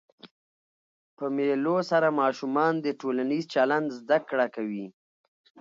په 1.17 1.25
مېلو 1.35 1.77
سره 1.91 2.17
ماشومان 2.21 2.73
د 2.81 2.87
ټولنیز 3.01 3.43
چلند 3.53 3.87
زده 3.99 4.17
کړه 4.29 4.47
کوي. 4.55 4.85